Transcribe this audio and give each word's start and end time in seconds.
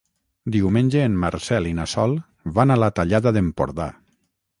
Diumenge 0.53 1.01
en 1.09 1.17
Marcel 1.23 1.69
i 1.71 1.73
na 1.79 1.85
Sol 1.91 2.15
van 2.55 2.73
a 2.73 2.79
la 2.85 2.89
Tallada 3.01 3.35
d'Empordà. 3.37 3.87